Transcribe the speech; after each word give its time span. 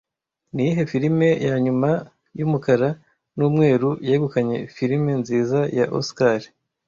Niyihe 0.53 0.83
filime 0.91 1.29
yanyuma 1.47 1.89
yumukara 2.39 2.89
numweru 3.35 3.89
yegukanye 4.07 4.57
film 4.75 5.03
nziza 5.21 5.59
ya 5.77 5.85
Oscar 5.99 6.39